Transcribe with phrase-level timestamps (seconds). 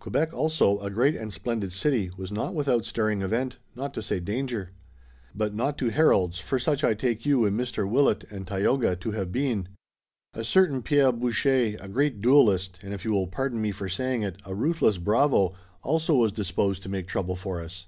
[0.00, 4.18] Quebec also, a great and splendid city, was not without stirring event, not to say
[4.18, 4.70] danger."
[5.34, 7.86] "But not to heralds, for such I take you and Mr.
[7.86, 9.68] Willet and Tayoga to have been."
[10.32, 14.22] "A certain Pierre Boucher, a great duelist, and if you will pardon me for saying
[14.22, 15.52] it, a ruthless bravo,
[15.82, 17.86] also was disposed to make trouble for us."